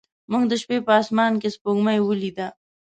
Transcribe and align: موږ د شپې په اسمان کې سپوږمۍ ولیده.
موږ 0.31 0.43
د 0.47 0.53
شپې 0.61 0.77
په 0.87 0.91
اسمان 1.01 1.33
کې 1.41 1.49
سپوږمۍ 1.55 1.99
ولیده. 2.01 2.47